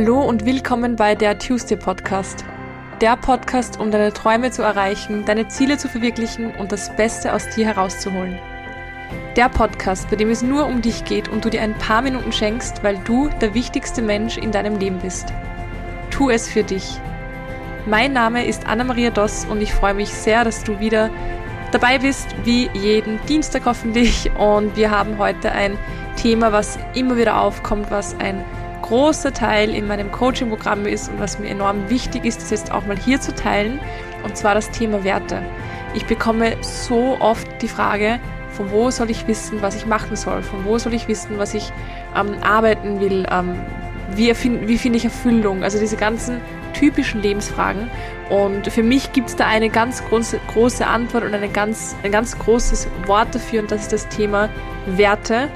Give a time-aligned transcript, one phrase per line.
[0.00, 2.42] Hallo und willkommen bei der Tuesday Podcast.
[3.02, 7.50] Der Podcast, um deine Träume zu erreichen, deine Ziele zu verwirklichen und das Beste aus
[7.50, 8.38] dir herauszuholen.
[9.36, 12.32] Der Podcast, bei dem es nur um dich geht und du dir ein paar Minuten
[12.32, 15.34] schenkst, weil du der wichtigste Mensch in deinem Leben bist.
[16.08, 16.98] Tu es für dich.
[17.84, 21.10] Mein Name ist Anna-Maria Doss und ich freue mich sehr, dass du wieder
[21.72, 24.30] dabei bist, wie jeden Dienstag hoffentlich.
[24.38, 25.76] Und wir haben heute ein
[26.16, 28.42] Thema, was immer wieder aufkommt, was ein
[28.90, 32.84] großer Teil in meinem Coaching-Programm ist und was mir enorm wichtig ist, das jetzt auch
[32.86, 33.78] mal hier zu teilen,
[34.24, 35.42] und zwar das Thema Werte.
[35.94, 38.18] Ich bekomme so oft die Frage,
[38.50, 41.54] von wo soll ich wissen, was ich machen soll, von wo soll ich wissen, was
[41.54, 41.72] ich
[42.16, 43.60] ähm, arbeiten will, ähm,
[44.16, 44.34] wie,
[44.66, 46.40] wie finde ich Erfüllung, also diese ganzen
[46.74, 47.88] typischen Lebensfragen.
[48.28, 52.10] Und für mich gibt es da eine ganz große, große Antwort und eine ganz, ein
[52.10, 54.48] ganz großes Wort dafür und das ist das Thema
[54.86, 55.48] Werte.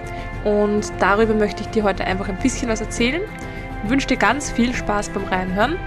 [0.45, 3.23] Und darüber möchte ich dir heute einfach ein bisschen was erzählen.
[3.83, 5.79] Ich wünsche dir ganz viel Spaß beim Reinhören.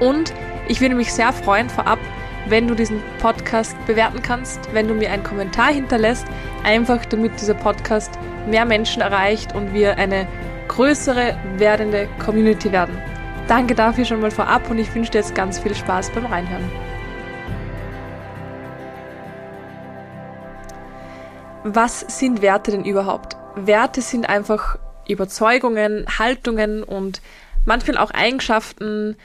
[0.00, 0.32] Und
[0.68, 1.98] ich würde mich sehr freuen vorab,
[2.48, 6.26] wenn du diesen Podcast bewerten kannst, wenn du mir einen Kommentar hinterlässt,
[6.64, 10.26] einfach damit dieser Podcast mehr Menschen erreicht und wir eine
[10.68, 12.96] größere werdende Community werden.
[13.48, 16.70] Danke dafür schon mal vorab und ich wünsche dir jetzt ganz viel Spaß beim Reinhören.
[21.64, 23.36] Was sind Werte denn überhaupt?
[23.56, 27.20] Werte sind einfach Überzeugungen, Haltungen und
[27.64, 29.16] manchmal auch Eigenschaften,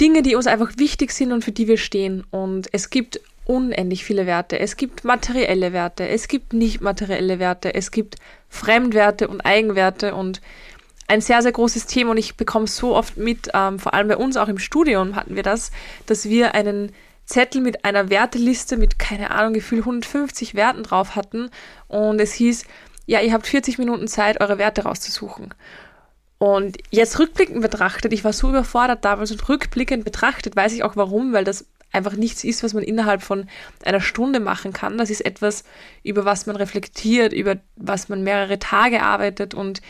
[0.00, 2.24] Dinge, die uns einfach wichtig sind und für die wir stehen.
[2.30, 4.58] Und es gibt unendlich viele Werte.
[4.58, 8.16] Es gibt materielle Werte, es gibt nicht materielle Werte, es gibt
[8.48, 10.40] Fremdwerte und Eigenwerte und
[11.08, 14.16] ein sehr, sehr großes Thema und ich bekomme so oft mit, ähm, vor allem bei
[14.18, 15.72] uns auch im Studium hatten wir das,
[16.04, 16.92] dass wir einen
[17.24, 21.50] Zettel mit einer Werteliste mit, keine Ahnung, Gefühl 150 Werten drauf hatten
[21.86, 22.64] und es hieß,
[23.08, 25.54] ja, ihr habt 40 Minuten Zeit, eure Werte rauszusuchen.
[26.36, 30.94] Und jetzt rückblickend betrachtet, ich war so überfordert damals und rückblickend betrachtet, weiß ich auch
[30.94, 33.48] warum, weil das einfach nichts ist, was man innerhalb von
[33.82, 34.98] einer Stunde machen kann.
[34.98, 35.64] Das ist etwas,
[36.02, 39.80] über was man reflektiert, über was man mehrere Tage arbeitet und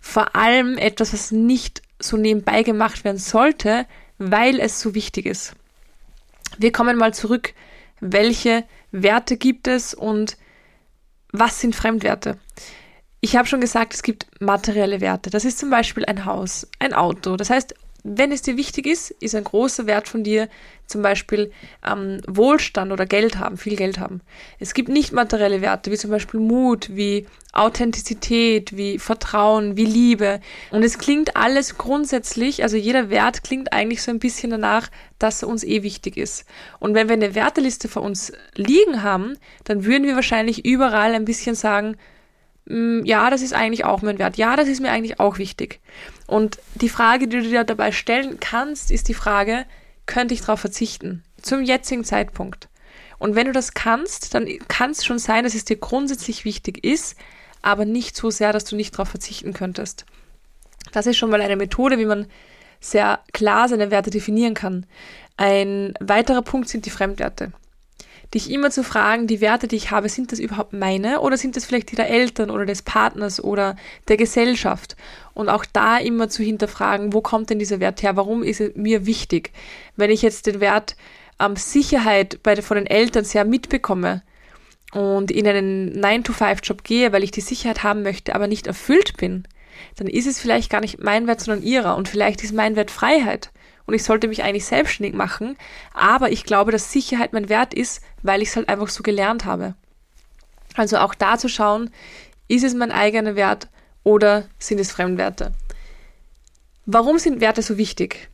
[0.00, 3.84] vor allem etwas, was nicht so nebenbei gemacht werden sollte,
[4.16, 5.52] weil es so wichtig ist.
[6.56, 7.52] Wir kommen mal zurück,
[8.00, 10.38] welche Werte gibt es und
[11.34, 12.38] was sind Fremdwerte?
[13.20, 15.30] Ich habe schon gesagt, es gibt materielle Werte.
[15.30, 17.36] Das ist zum Beispiel ein Haus, ein Auto.
[17.36, 17.74] Das heißt,
[18.06, 20.48] wenn es dir wichtig ist, ist ein großer Wert von dir
[20.86, 21.50] zum Beispiel
[21.84, 24.20] ähm, Wohlstand oder Geld haben, viel Geld haben.
[24.58, 30.40] Es gibt nicht materielle Werte, wie zum Beispiel Mut, wie Authentizität, wie Vertrauen, wie Liebe.
[30.70, 35.42] Und es klingt alles grundsätzlich, also jeder Wert klingt eigentlich so ein bisschen danach, dass
[35.42, 36.44] er uns eh wichtig ist.
[36.80, 41.24] Und wenn wir eine Werteliste vor uns liegen haben, dann würden wir wahrscheinlich überall ein
[41.24, 41.96] bisschen sagen,
[42.66, 44.36] ja, das ist eigentlich auch mein Wert.
[44.36, 45.80] Ja, das ist mir eigentlich auch wichtig.
[46.26, 49.66] Und die Frage, die du dir dabei stellen kannst, ist die Frage,
[50.06, 51.22] könnte ich darauf verzichten?
[51.42, 52.68] Zum jetzigen Zeitpunkt.
[53.18, 56.84] Und wenn du das kannst, dann kann es schon sein, dass es dir grundsätzlich wichtig
[56.84, 57.16] ist,
[57.60, 60.06] aber nicht so sehr, dass du nicht darauf verzichten könntest.
[60.92, 62.26] Das ist schon mal eine Methode, wie man
[62.80, 64.86] sehr klar seine Werte definieren kann.
[65.36, 67.52] Ein weiterer Punkt sind die Fremdwerte
[68.34, 71.56] dich immer zu fragen, die Werte, die ich habe, sind das überhaupt meine oder sind
[71.56, 73.76] das vielleicht die der Eltern oder des Partners oder
[74.08, 74.96] der Gesellschaft?
[75.32, 78.16] Und auch da immer zu hinterfragen, wo kommt denn dieser Wert her?
[78.16, 79.52] Warum ist er mir wichtig?
[79.96, 80.96] Wenn ich jetzt den Wert
[81.40, 84.22] ähm, Sicherheit bei, von den Eltern sehr mitbekomme
[84.92, 89.44] und in einen 9-to-5-Job gehe, weil ich die Sicherheit haben möchte, aber nicht erfüllt bin,
[89.96, 91.96] dann ist es vielleicht gar nicht mein Wert, sondern ihrer.
[91.96, 93.50] Und vielleicht ist mein Wert Freiheit
[93.86, 95.56] und ich sollte mich eigentlich selbstständig machen.
[95.92, 99.44] Aber ich glaube, dass Sicherheit mein Wert ist, weil ich es halt einfach so gelernt
[99.44, 99.74] habe.
[100.74, 101.90] Also auch da zu schauen,
[102.48, 103.68] ist es mein eigener Wert
[104.02, 105.52] oder sind es Fremdwerte?
[106.86, 108.28] Warum sind Werte so wichtig?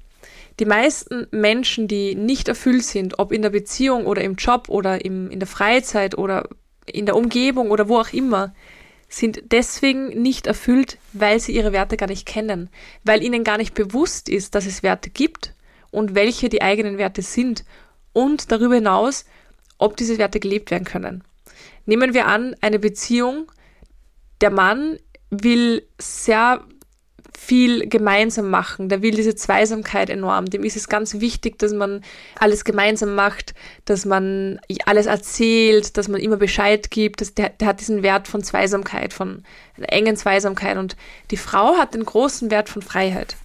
[0.58, 5.04] Die meisten Menschen, die nicht erfüllt sind, ob in der Beziehung oder im Job oder
[5.04, 6.48] im, in der Freizeit oder
[6.86, 8.52] in der Umgebung oder wo auch immer,
[9.10, 12.70] sind deswegen nicht erfüllt, weil sie ihre Werte gar nicht kennen,
[13.04, 15.54] weil ihnen gar nicht bewusst ist, dass es Werte gibt
[15.90, 17.64] und welche die eigenen Werte sind
[18.12, 19.24] und darüber hinaus,
[19.78, 21.24] ob diese Werte gelebt werden können.
[21.86, 23.50] Nehmen wir an, eine Beziehung,
[24.40, 24.98] der Mann
[25.30, 26.64] will sehr
[27.42, 28.90] viel gemeinsam machen.
[28.90, 30.44] Der will diese Zweisamkeit enorm.
[30.44, 32.02] Dem ist es ganz wichtig, dass man
[32.38, 33.54] alles gemeinsam macht,
[33.86, 37.22] dass man alles erzählt, dass man immer Bescheid gibt.
[37.22, 39.42] Das, der, der hat diesen Wert von Zweisamkeit, von
[39.78, 40.76] einer engen Zweisamkeit.
[40.76, 40.96] Und
[41.30, 43.36] die Frau hat den großen Wert von Freiheit.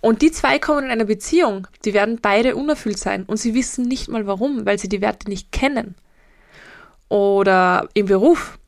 [0.00, 3.86] Und die zwei kommen in einer Beziehung, die werden beide unerfüllt sein und sie wissen
[3.86, 5.94] nicht mal warum, weil sie die Werte nicht kennen.
[7.10, 8.58] Oder im Beruf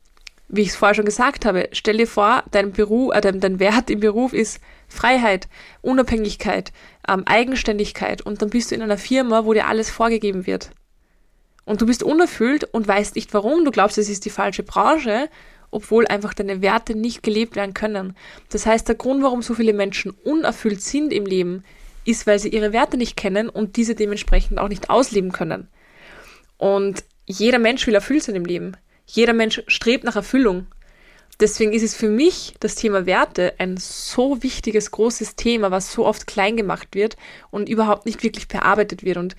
[0.53, 3.59] wie ich es vorher schon gesagt habe, stell dir vor, dein Beruf, äh, dein, dein
[3.59, 5.47] Wert im Beruf ist Freiheit,
[5.81, 6.71] Unabhängigkeit,
[7.07, 10.69] ähm, Eigenständigkeit und dann bist du in einer Firma, wo dir alles vorgegeben wird.
[11.65, 13.65] Und du bist unerfüllt und weißt nicht warum.
[13.65, 15.27] Du glaubst, es ist die falsche Branche,
[15.71, 18.15] obwohl einfach deine Werte nicht gelebt werden können.
[18.49, 21.63] Das heißt, der Grund, warum so viele Menschen unerfüllt sind im Leben,
[22.05, 25.67] ist, weil sie ihre Werte nicht kennen und diese dementsprechend auch nicht ausleben können.
[26.57, 28.77] Und jeder Mensch will erfüllt sein im Leben.
[29.15, 30.65] Jeder Mensch strebt nach Erfüllung.
[31.39, 36.03] Deswegen ist es für mich das Thema Werte ein so wichtiges, großes Thema, was so
[36.03, 37.15] oft klein gemacht wird
[37.51, 39.17] und überhaupt nicht wirklich bearbeitet wird.
[39.17, 39.35] Und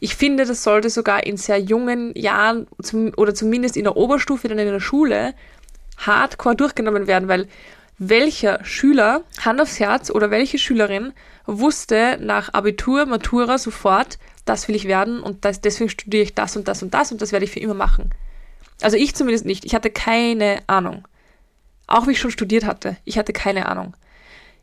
[0.00, 4.48] ich finde, das sollte sogar in sehr jungen Jahren zum, oder zumindest in der Oberstufe,
[4.48, 5.34] dann in der Schule,
[5.98, 7.46] hardcore durchgenommen werden, weil
[7.98, 11.12] welcher Schüler, Hand aufs Herz, oder welche Schülerin
[11.46, 16.56] wusste nach Abitur, Matura sofort, das will ich werden und das, deswegen studiere ich das
[16.56, 18.10] und das und das und das werde ich für immer machen.
[18.80, 19.64] Also ich zumindest nicht.
[19.64, 21.06] Ich hatte keine Ahnung.
[21.86, 22.96] Auch wie ich schon studiert hatte.
[23.04, 23.96] Ich hatte keine Ahnung.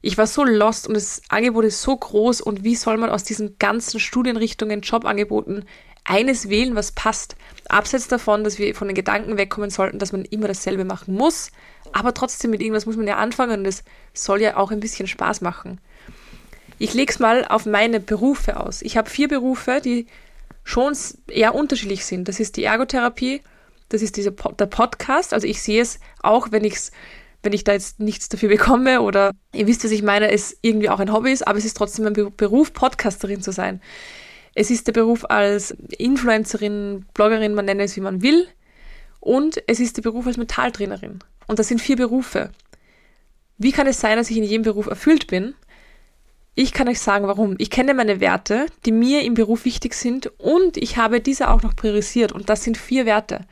[0.01, 3.25] Ich war so lost und das Angebot ist so groß und wie soll man aus
[3.25, 5.65] diesen ganzen Studienrichtungen, Jobangeboten
[6.05, 7.35] eines wählen, was passt?
[7.67, 11.51] Abseits davon, dass wir von den Gedanken wegkommen sollten, dass man immer dasselbe machen muss,
[11.91, 13.83] aber trotzdem mit irgendwas muss man ja anfangen und es
[14.13, 15.81] soll ja auch ein bisschen Spaß machen.
[16.77, 18.81] Ich lege es mal auf meine Berufe aus.
[18.81, 20.07] Ich habe vier Berufe, die
[20.63, 20.95] schon
[21.27, 22.29] eher unterschiedlich sind.
[22.29, 23.41] Das ist die Ergotherapie,
[23.89, 25.33] das ist dieser der Podcast.
[25.33, 26.91] Also ich sehe es auch, wenn ich's,
[27.43, 30.89] wenn ich da jetzt nichts dafür bekomme oder ihr wisst, was ich meine, es irgendwie
[30.89, 33.81] auch ein Hobby ist, aber es ist trotzdem ein Beruf, Podcasterin zu sein.
[34.55, 38.47] Es ist der Beruf als Influencerin, Bloggerin, man nenne es wie man will.
[39.19, 41.19] Und es ist der Beruf als Metalltrainerin.
[41.47, 42.51] Und das sind vier Berufe.
[43.57, 45.53] Wie kann es sein, dass ich in jedem Beruf erfüllt bin?
[46.55, 47.55] Ich kann euch sagen, warum.
[47.57, 51.61] Ich kenne meine Werte, die mir im Beruf wichtig sind und ich habe diese auch
[51.61, 52.31] noch priorisiert.
[52.31, 53.45] Und das sind vier Werte.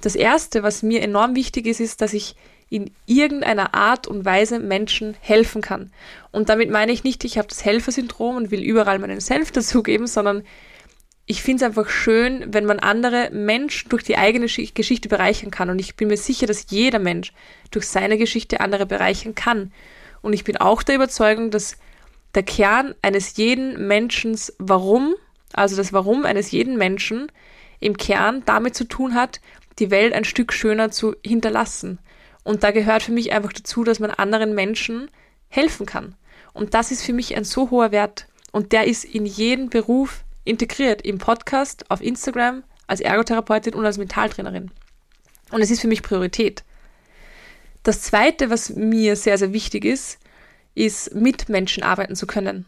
[0.00, 2.36] Das erste, was mir enorm wichtig ist, ist, dass ich
[2.70, 5.90] in irgendeiner Art und Weise Menschen helfen kann.
[6.32, 10.06] Und damit meine ich nicht, ich habe das Helfersyndrom und will überall meinen Senf dazugeben,
[10.06, 10.44] sondern
[11.24, 15.70] ich finde es einfach schön, wenn man andere Menschen durch die eigene Geschichte bereichern kann.
[15.70, 17.32] Und ich bin mir sicher, dass jeder Mensch
[17.70, 19.72] durch seine Geschichte andere bereichern kann.
[20.22, 21.76] Und ich bin auch der Überzeugung, dass
[22.34, 25.14] der Kern eines jeden Menschen Warum,
[25.52, 27.30] also das Warum eines jeden Menschen
[27.80, 29.40] im Kern damit zu tun hat,
[29.78, 31.98] die Welt ein Stück schöner zu hinterlassen.
[32.44, 35.10] Und da gehört für mich einfach dazu, dass man anderen Menschen
[35.48, 36.14] helfen kann.
[36.52, 38.26] Und das ist für mich ein so hoher Wert.
[38.52, 41.02] Und der ist in jeden Beruf integriert.
[41.02, 44.70] Im Podcast, auf Instagram, als Ergotherapeutin und als Mentaltrainerin.
[45.50, 46.64] Und es ist für mich Priorität.
[47.82, 50.18] Das zweite, was mir sehr, sehr wichtig ist,
[50.74, 52.66] ist, mit Menschen arbeiten zu können.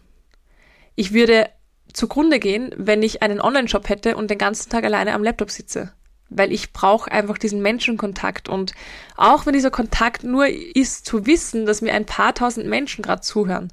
[0.95, 1.49] Ich würde
[1.93, 5.93] zugrunde gehen, wenn ich einen Online-Shop hätte und den ganzen Tag alleine am Laptop sitze
[6.31, 8.49] weil ich brauche einfach diesen Menschenkontakt.
[8.49, 8.73] Und
[9.17, 13.21] auch wenn dieser Kontakt nur ist, zu wissen, dass mir ein paar tausend Menschen gerade
[13.21, 13.73] zuhören.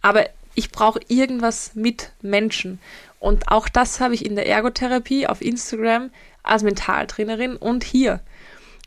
[0.00, 2.80] Aber ich brauche irgendwas mit Menschen.
[3.20, 6.10] Und auch das habe ich in der Ergotherapie auf Instagram
[6.42, 8.20] als Mentaltrainerin und hier.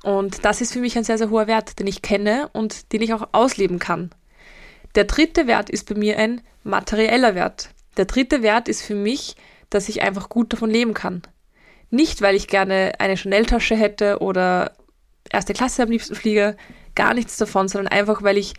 [0.04, 3.02] Und das ist für mich ein sehr, sehr hoher Wert, den ich kenne und den
[3.02, 4.12] ich auch ausleben kann.
[4.96, 7.70] Der dritte Wert ist bei mir ein materieller Wert.
[7.98, 9.36] Der dritte Wert ist für mich,
[9.70, 11.22] dass ich einfach gut davon leben kann.
[11.92, 14.74] Nicht, weil ich gerne eine Chanel-Tasche hätte oder
[15.32, 16.56] erste Klasse am liebsten fliege,
[16.96, 18.54] gar nichts davon, sondern einfach, weil ich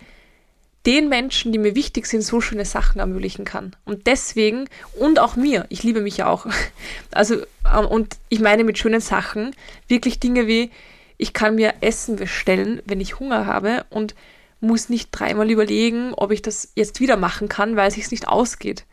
[0.87, 3.77] den Menschen, die mir wichtig sind, so schöne Sachen ermöglichen kann.
[3.85, 4.67] Und deswegen,
[4.99, 6.47] und auch mir, ich liebe mich ja auch.
[7.13, 7.37] Also,
[7.71, 9.55] ähm, und ich meine mit schönen Sachen
[9.89, 10.71] wirklich Dinge wie,
[11.19, 14.15] ich kann mir Essen bestellen, wenn ich Hunger habe und
[14.61, 18.29] muss nicht dreimal überlegen, ob ich das jetzt wieder machen kann, weil es sich nicht
[18.29, 18.87] ausgeht.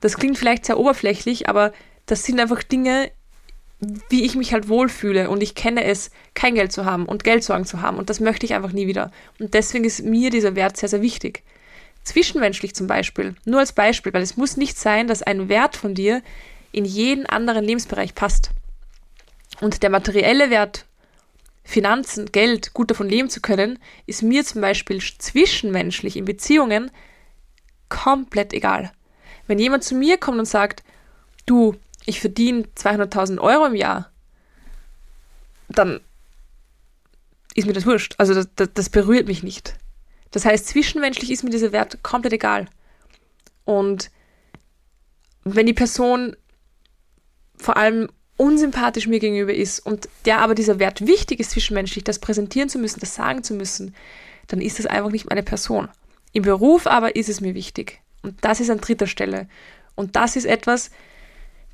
[0.00, 1.72] Das klingt vielleicht sehr oberflächlich, aber
[2.06, 3.10] das sind einfach Dinge,
[4.08, 7.66] wie ich mich halt wohlfühle und ich kenne es, kein Geld zu haben und Geldsorgen
[7.66, 9.10] zu haben und das möchte ich einfach nie wieder.
[9.38, 11.42] Und deswegen ist mir dieser Wert sehr, sehr wichtig.
[12.04, 15.94] Zwischenmenschlich zum Beispiel, nur als Beispiel, weil es muss nicht sein, dass ein Wert von
[15.94, 16.22] dir
[16.72, 18.50] in jeden anderen Lebensbereich passt.
[19.60, 20.84] Und der materielle Wert,
[21.62, 26.90] Finanzen, Geld, gut davon leben zu können, ist mir zum Beispiel zwischenmenschlich in Beziehungen
[27.88, 28.92] komplett egal.
[29.46, 30.82] Wenn jemand zu mir kommt und sagt,
[31.46, 31.76] du,
[32.06, 34.10] ich verdiene 200.000 Euro im Jahr,
[35.68, 36.00] dann
[37.54, 38.14] ist mir das wurscht.
[38.18, 39.74] Also das, das, das, berührt mich nicht.
[40.30, 42.66] Das heißt, zwischenmenschlich ist mir dieser Wert komplett egal.
[43.64, 44.10] Und
[45.44, 46.36] wenn die Person
[47.56, 52.18] vor allem unsympathisch mir gegenüber ist und der aber dieser Wert wichtig ist zwischenmenschlich, das
[52.18, 53.94] präsentieren zu müssen, das sagen zu müssen,
[54.48, 55.88] dann ist das einfach nicht meine Person.
[56.32, 58.00] Im Beruf aber ist es mir wichtig.
[58.22, 59.48] Und das ist an dritter Stelle.
[59.94, 60.90] Und das ist etwas,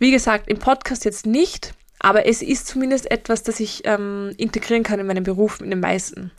[0.01, 4.83] wie gesagt, im Podcast jetzt nicht, Aber es ist zumindest etwas, das ich ähm, integrieren
[4.83, 6.33] kann in meinem Beruf, in den meisten.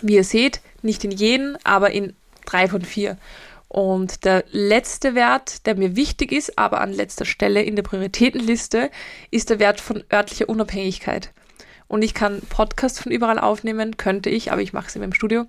[0.00, 2.14] Wie ihr seht, nicht in jeden, aber in
[2.46, 3.18] drei von vier.
[3.68, 8.90] Und der letzte Wert, der mir wichtig ist, aber an letzter Stelle in der Prioritätenliste,
[9.30, 11.32] ist der Wert von örtlicher Unabhängigkeit
[11.90, 15.12] und ich kann Podcasts von überall aufnehmen, könnte ich, aber ich mache es in meinem
[15.12, 15.46] Studio,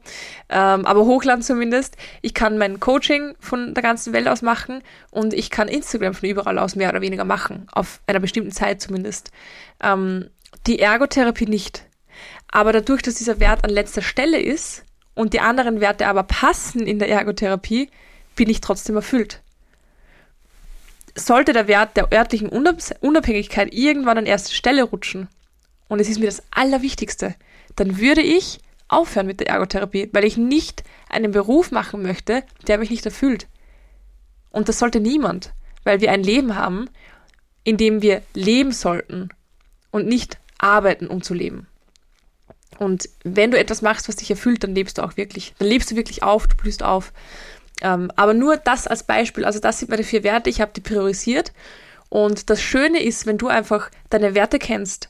[0.50, 1.98] ähm, aber hochladen zumindest.
[2.24, 4.81] Ich kann mein Coaching von der ganzen Welt aus machen
[5.12, 8.81] und ich kann Instagram von überall aus mehr oder weniger machen, auf einer bestimmten Zeit
[8.81, 9.29] zumindest.
[9.83, 10.31] Ähm,
[10.65, 11.86] die Ergotherapie nicht.
[12.51, 14.83] Aber dadurch, dass dieser Wert an letzter Stelle ist
[15.13, 17.91] und die anderen Werte aber passen in der Ergotherapie,
[18.36, 19.43] bin ich trotzdem erfüllt.
[21.13, 25.27] Sollte der Wert der örtlichen Unabhängigkeit irgendwann an erste Stelle rutschen,
[25.91, 27.36] und es ist mir das Allerwichtigste,
[27.75, 32.77] dann würde ich aufhören mit der Ergotherapie, weil ich nicht einen Beruf machen möchte, der
[32.77, 33.48] mich nicht erfüllt.
[34.51, 35.51] Und das sollte niemand,
[35.83, 36.89] weil wir ein Leben haben,
[37.65, 39.31] in dem wir leben sollten
[39.91, 41.67] und nicht arbeiten, um zu leben.
[42.79, 45.55] Und wenn du etwas machst, was dich erfüllt, dann lebst du auch wirklich.
[45.60, 47.12] Dann lebst du wirklich auf, du blühst auf.
[47.81, 50.79] Ähm, aber nur das als Beispiel, also das sind meine vier Werte, ich habe die
[50.79, 51.51] priorisiert.
[52.07, 55.10] Und das Schöne ist, wenn du einfach deine Werte kennst,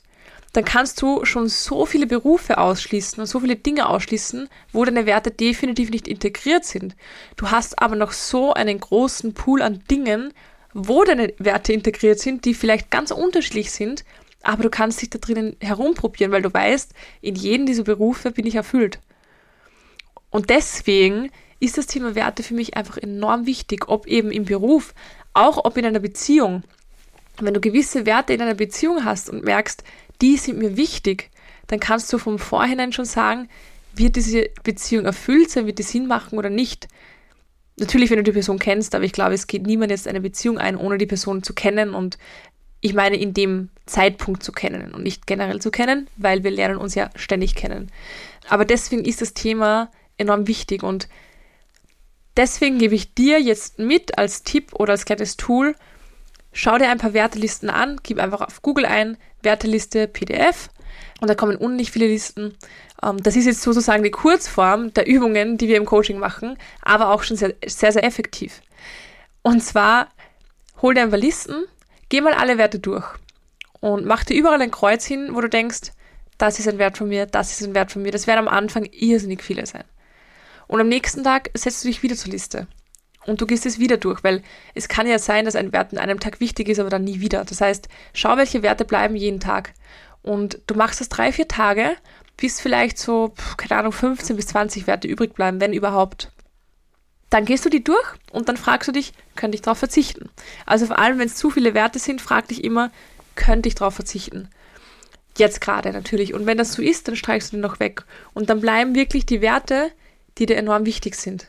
[0.52, 5.06] dann kannst du schon so viele Berufe ausschließen und so viele Dinge ausschließen, wo deine
[5.06, 6.94] Werte definitiv nicht integriert sind.
[7.36, 10.32] Du hast aber noch so einen großen Pool an Dingen,
[10.74, 14.04] wo deine Werte integriert sind, die vielleicht ganz unterschiedlich sind,
[14.42, 18.46] aber du kannst dich da drinnen herumprobieren, weil du weißt, in jedem dieser Berufe bin
[18.46, 18.98] ich erfüllt.
[20.30, 21.30] Und deswegen
[21.60, 24.94] ist das Thema Werte für mich einfach enorm wichtig, ob eben im Beruf,
[25.32, 26.64] auch ob in einer Beziehung.
[27.40, 29.84] Wenn du gewisse Werte in einer Beziehung hast und merkst,
[30.22, 31.30] die sind mir wichtig,
[31.66, 33.48] dann kannst du vom Vorhinein schon sagen,
[33.94, 36.88] wird diese Beziehung erfüllt sein, wird die Sinn machen oder nicht.
[37.78, 40.58] Natürlich, wenn du die Person kennst, aber ich glaube, es geht niemand jetzt eine Beziehung
[40.58, 42.18] ein, ohne die Person zu kennen und
[42.80, 46.78] ich meine in dem Zeitpunkt zu kennen und nicht generell zu kennen, weil wir lernen
[46.78, 47.90] uns ja ständig kennen.
[48.48, 51.08] Aber deswegen ist das Thema enorm wichtig und
[52.36, 55.76] deswegen gebe ich dir jetzt mit als Tipp oder als kleines Tool,
[56.52, 60.68] schau dir ein paar Wertelisten an, gib einfach auf Google ein, Werteliste PDF
[61.20, 62.54] und da kommen unendlich viele Listen.
[63.02, 67.10] Ähm, das ist jetzt sozusagen die Kurzform der Übungen, die wir im Coaching machen, aber
[67.10, 68.62] auch schon sehr, sehr, sehr effektiv.
[69.42, 70.08] Und zwar
[70.80, 71.64] hol dir ein paar Listen,
[72.08, 73.06] geh mal alle Werte durch
[73.80, 75.92] und mach dir überall ein Kreuz hin, wo du denkst,
[76.38, 78.10] das ist ein Wert von mir, das ist ein Wert von mir.
[78.10, 79.84] Das werden am Anfang irrsinnig viele sein.
[80.66, 82.66] Und am nächsten Tag setzt du dich wieder zur Liste
[83.26, 84.42] und du gehst es wieder durch, weil
[84.74, 87.20] es kann ja sein, dass ein Wert an einem Tag wichtig ist, aber dann nie
[87.20, 87.44] wieder.
[87.44, 89.74] Das heißt, schau, welche Werte bleiben jeden Tag.
[90.22, 91.96] Und du machst das drei, vier Tage,
[92.36, 96.32] bis vielleicht so, keine Ahnung, 15 bis 20 Werte übrig bleiben, wenn überhaupt.
[97.30, 100.28] Dann gehst du die durch und dann fragst du dich, könnte ich darauf verzichten?
[100.66, 102.90] Also vor allem, wenn es zu viele Werte sind, frag dich immer,
[103.36, 104.48] könnte ich darauf verzichten?
[105.38, 106.34] Jetzt gerade natürlich.
[106.34, 108.04] Und wenn das so ist, dann streichst du den noch weg.
[108.34, 109.90] Und dann bleiben wirklich die Werte,
[110.36, 111.46] die dir enorm wichtig sind.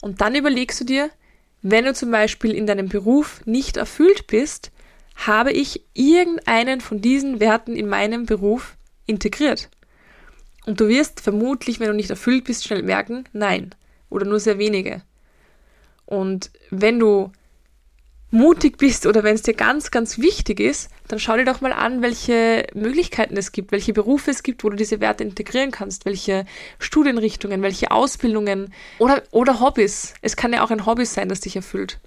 [0.00, 1.10] Und dann überlegst du dir,
[1.62, 4.70] wenn du zum Beispiel in deinem Beruf nicht erfüllt bist,
[5.16, 8.76] habe ich irgendeinen von diesen Werten in meinem Beruf
[9.06, 9.70] integriert?
[10.66, 13.74] Und du wirst vermutlich, wenn du nicht erfüllt bist, schnell merken, nein.
[14.10, 15.02] Oder nur sehr wenige.
[16.04, 17.32] Und wenn du
[18.30, 21.72] mutig bist oder wenn es dir ganz, ganz wichtig ist, dann schau dir doch mal
[21.72, 26.04] an, welche Möglichkeiten es gibt, welche Berufe es gibt, wo du diese Werte integrieren kannst,
[26.04, 26.44] welche
[26.78, 30.14] Studienrichtungen, welche Ausbildungen oder, oder Hobbys.
[30.22, 32.00] Es kann ja auch ein Hobby sein, das dich erfüllt,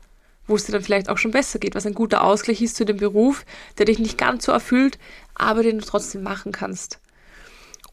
[0.48, 2.86] wo es dir dann vielleicht auch schon besser geht, was ein guter Ausgleich ist zu
[2.86, 3.46] dem Beruf,
[3.78, 5.00] der dich nicht ganz so erfüllt,
[5.36, 7.00] aber den du trotzdem machen kannst.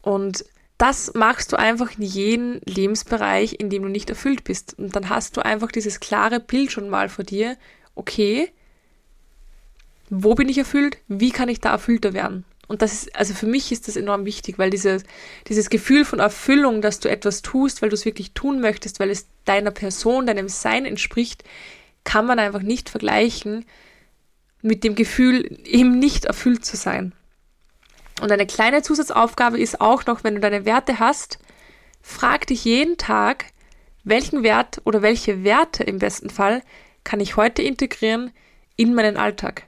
[0.01, 0.43] Und
[0.77, 4.77] das machst du einfach in jedem Lebensbereich, in dem du nicht erfüllt bist.
[4.77, 7.57] Und dann hast du einfach dieses klare Bild schon mal vor dir,
[7.97, 8.51] okay,
[10.09, 10.97] wo bin ich erfüllt?
[11.07, 12.45] Wie kann ich da erfüllter werden?
[12.67, 15.03] Und das ist, also für mich ist das enorm wichtig, weil dieses,
[15.47, 19.09] dieses Gefühl von Erfüllung, dass du etwas tust, weil du es wirklich tun möchtest, weil
[19.09, 21.43] es deiner Person, deinem Sein entspricht,
[22.03, 23.65] kann man einfach nicht vergleichen
[24.61, 27.13] mit dem Gefühl, eben nicht erfüllt zu sein.
[28.21, 31.39] Und eine kleine Zusatzaufgabe ist auch noch, wenn du deine Werte hast,
[32.01, 33.45] frag dich jeden Tag,
[34.03, 36.63] welchen Wert oder welche Werte im besten Fall
[37.07, 38.31] kann ich heute integrieren
[38.75, 39.63] in meinen Alltag.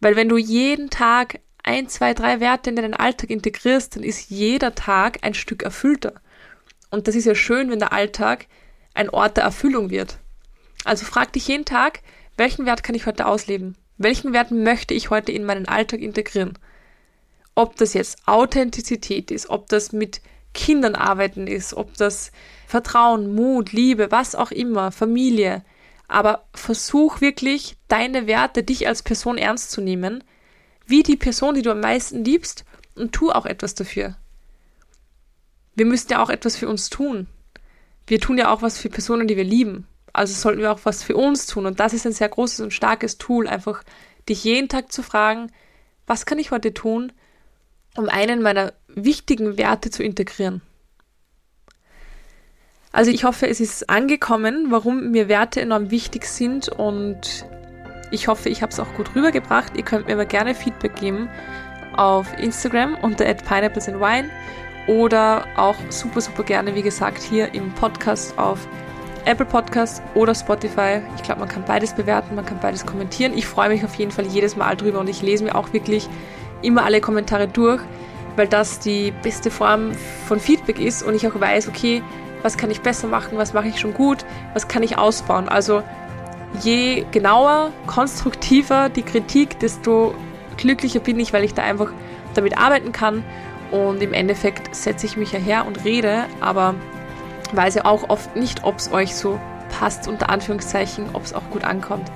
[0.00, 4.28] Weil wenn du jeden Tag ein, zwei, drei Werte in deinen Alltag integrierst, dann ist
[4.28, 6.20] jeder Tag ein Stück erfüllter.
[6.90, 8.48] Und das ist ja schön, wenn der Alltag
[8.92, 10.18] ein Ort der Erfüllung wird.
[10.84, 12.00] Also frag dich jeden Tag,
[12.36, 13.78] welchen Wert kann ich heute ausleben?
[13.96, 16.58] Welchen Wert möchte ich heute in meinen Alltag integrieren?
[17.54, 20.20] Ob das jetzt Authentizität ist, ob das mit
[20.52, 22.30] Kindern arbeiten ist, ob das
[22.66, 25.64] Vertrauen, Mut, Liebe, was auch immer, Familie,
[26.12, 30.22] aber versuch wirklich, deine Werte, dich als Person ernst zu nehmen,
[30.86, 32.64] wie die Person, die du am meisten liebst
[32.94, 34.16] und tu auch etwas dafür.
[35.74, 37.26] Wir müssen ja auch etwas für uns tun.
[38.06, 39.86] Wir tun ja auch was für Personen, die wir lieben.
[40.12, 41.66] Also sollten wir auch was für uns tun.
[41.66, 43.82] Und das ist ein sehr großes und starkes Tool, einfach
[44.28, 45.50] dich jeden Tag zu fragen,
[46.06, 47.12] was kann ich heute tun,
[47.96, 50.62] um einen meiner wichtigen Werte zu integrieren.
[52.92, 57.46] Also ich hoffe, es ist angekommen, warum mir Werte enorm wichtig sind und
[58.10, 59.74] ich hoffe, ich habe es auch gut rübergebracht.
[59.76, 61.30] Ihr könnt mir aber gerne Feedback geben
[61.96, 64.28] auf Instagram unter pineapplesandwine
[64.86, 68.68] oder auch super, super gerne, wie gesagt, hier im Podcast auf
[69.24, 71.00] Apple Podcast oder Spotify.
[71.16, 73.32] Ich glaube, man kann beides bewerten, man kann beides kommentieren.
[73.34, 76.08] Ich freue mich auf jeden Fall jedes Mal drüber und ich lese mir auch wirklich
[76.60, 77.80] immer alle Kommentare durch,
[78.36, 79.92] weil das die beste Form
[80.26, 82.02] von Feedback ist und ich auch weiß, okay,
[82.42, 85.48] was kann ich besser machen, was mache ich schon gut, was kann ich ausbauen.
[85.48, 85.82] Also
[86.60, 90.14] je genauer, konstruktiver die Kritik, desto
[90.56, 91.92] glücklicher bin ich, weil ich da einfach
[92.34, 93.24] damit arbeiten kann.
[93.70, 96.74] Und im Endeffekt setze ich mich ja her und rede, aber
[97.52, 99.40] weiß ja auch oft nicht, ob es euch so
[99.78, 102.10] passt, unter Anführungszeichen, ob es auch gut ankommt.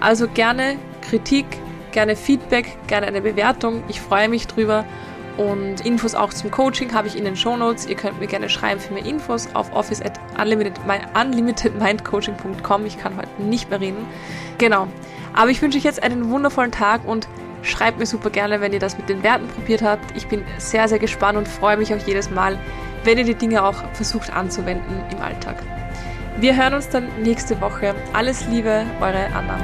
[0.00, 0.76] Also gerne
[1.08, 1.46] Kritik,
[1.92, 3.82] gerne Feedback, gerne eine Bewertung.
[3.88, 4.84] Ich freue mich drüber.
[5.38, 7.86] Und Infos auch zum Coaching habe ich in den Show Notes.
[7.86, 12.86] Ihr könnt mir gerne schreiben für mehr Infos auf office at unlimitedmindcoaching.com.
[12.86, 14.04] Ich kann heute nicht mehr reden.
[14.58, 14.88] Genau.
[15.34, 17.28] Aber ich wünsche euch jetzt einen wundervollen Tag und
[17.62, 20.16] schreibt mir super gerne, wenn ihr das mit den Werten probiert habt.
[20.16, 22.58] Ich bin sehr, sehr gespannt und freue mich auch jedes Mal,
[23.04, 25.62] wenn ihr die Dinge auch versucht anzuwenden im Alltag.
[26.40, 27.94] Wir hören uns dann nächste Woche.
[28.12, 29.60] Alles Liebe, eure Anna.